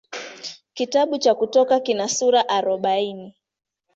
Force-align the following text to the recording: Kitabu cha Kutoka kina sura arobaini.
Kitabu 0.73 1.17
cha 1.17 1.35
Kutoka 1.35 1.79
kina 1.79 2.07
sura 2.09 2.49
arobaini. 2.49 3.35